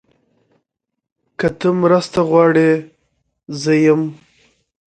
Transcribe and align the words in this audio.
که 1.39 1.47
ته 1.59 1.69
مرسته 1.81 2.19
غواړې، 2.29 2.71
زه 3.61 3.73
یم. 3.85 4.01